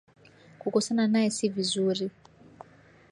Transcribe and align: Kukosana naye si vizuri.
Kukosana 0.59 1.03
naye 1.13 1.27
si 1.35 1.45
vizuri. 1.55 2.05